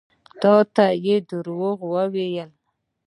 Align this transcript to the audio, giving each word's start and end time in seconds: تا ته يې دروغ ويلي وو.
تا 0.41 0.53
ته 0.75 0.85
يې 1.05 1.15
دروغ 1.29 1.77
ويلي 1.91 2.27
وو. 2.45 2.45